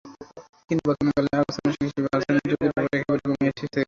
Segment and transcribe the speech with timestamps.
[0.67, 3.79] কিন্তু বর্তমান কালে আগাছানাশক হিসেবে আর্সেনিক যৌগের ব্যবহার একেবারেই কমে এসেছে।